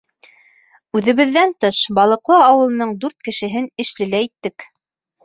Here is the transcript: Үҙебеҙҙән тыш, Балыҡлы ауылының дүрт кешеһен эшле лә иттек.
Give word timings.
Үҙебеҙҙән 0.99 1.53
тыш, 1.65 1.81
Балыҡлы 1.99 2.37
ауылының 2.45 2.95
дүрт 3.05 3.29
кешеһен 3.29 3.69
эшле 3.85 4.09
лә 4.15 4.23
иттек. 4.29 4.67